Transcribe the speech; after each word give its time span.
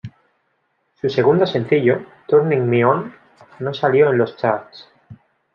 Su 0.99 1.09
segundo 1.09 1.45
sencillo, 1.45 2.01
"Turning 2.27 2.67
Me 2.67 2.83
On", 2.83 3.13
no 3.59 3.71
salió 3.71 4.09
en 4.09 4.17
los 4.17 4.35
charts. 4.35 4.89